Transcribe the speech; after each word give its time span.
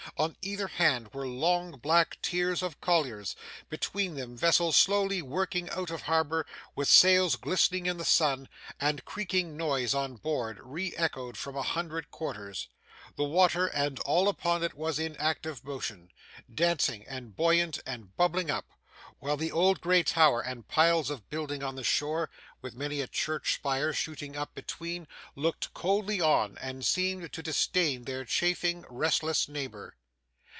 On 0.17 0.35
either 0.41 0.67
hand 0.67 1.13
were 1.13 1.25
long 1.27 1.71
black 1.79 2.21
tiers 2.21 2.61
of 2.61 2.79
colliers; 2.81 3.35
between 3.69 4.15
them 4.15 4.35
vessels 4.35 4.75
slowly 4.75 5.21
working 5.21 5.69
out 5.69 5.89
of 5.89 6.03
harbour 6.03 6.45
with 6.75 6.89
sails 6.89 7.37
glistening 7.37 7.85
in 7.85 7.97
the 7.97 8.05
sun, 8.05 8.49
and 8.79 9.05
creaking 9.05 9.55
noise 9.57 9.95
on 9.95 10.17
board, 10.17 10.59
re 10.61 10.93
echoed 10.95 11.37
from 11.37 11.55
a 11.55 11.63
hundred 11.63 12.11
quarters. 12.11 12.67
The 13.15 13.23
water 13.23 13.67
and 13.67 13.99
all 14.01 14.27
upon 14.27 14.63
it 14.63 14.73
was 14.75 14.99
in 14.99 15.15
active 15.15 15.63
motion, 15.63 16.09
dancing 16.53 17.03
and 17.07 17.35
buoyant 17.35 17.79
and 17.85 18.15
bubbling 18.15 18.51
up; 18.51 18.69
while 19.19 19.37
the 19.37 19.51
old 19.51 19.81
grey 19.81 20.03
Tower 20.03 20.41
and 20.41 20.67
piles 20.67 21.09
of 21.09 21.29
building 21.29 21.63
on 21.63 21.75
the 21.75 21.83
shore, 21.83 22.29
with 22.61 22.75
many 22.75 23.01
a 23.01 23.07
church 23.07 23.55
spire 23.55 23.93
shooting 23.93 24.35
up 24.35 24.53
between, 24.53 25.07
looked 25.35 25.73
coldly 25.73 26.21
on, 26.21 26.57
and 26.59 26.85
seemed 26.85 27.31
to 27.33 27.41
disdain 27.41 28.03
their 28.03 28.23
chafing, 28.25 28.85
restless 28.89 29.47
neighbour. 29.47 29.95